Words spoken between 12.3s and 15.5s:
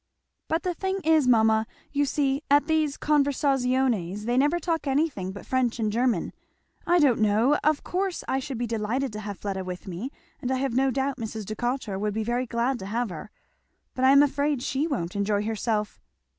glad to have her but I am afraid she won't enjoy